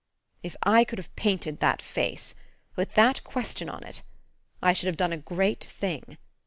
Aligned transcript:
"If 0.41 0.55
I 0.63 0.83
could 0.83 0.97
have 0.97 1.15
painted 1.15 1.59
that 1.59 1.79
face, 1.79 2.33
with 2.75 2.95
that 2.95 3.23
question 3.23 3.69
on 3.69 3.83
it, 3.83 4.01
I 4.59 4.73
should 4.73 4.87
have 4.87 4.97
done 4.97 5.13
a 5.13 5.17
great 5.17 5.63
thing. 5.63 6.17